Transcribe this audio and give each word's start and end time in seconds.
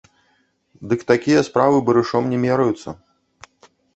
Дык 0.93 1.01
такія 1.11 1.43
справы 1.49 1.77
барышом 1.91 2.23
не 2.33 2.37
мераюцца. 2.47 2.89